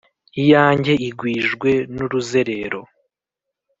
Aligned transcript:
iyange 0.41 0.93
igwijwe 1.07 1.71
n'uruzerero, 1.93 2.81